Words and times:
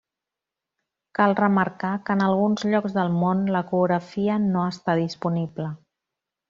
Cal 1.19 1.35
remarcar, 1.39 1.91
que 2.07 2.15
en 2.19 2.25
alguns 2.29 2.65
llocs 2.71 2.97
del 2.97 3.13
món 3.19 3.47
l'ecografia 3.57 4.43
no 4.51 4.69
està 4.75 5.01
disponible. 5.05 5.73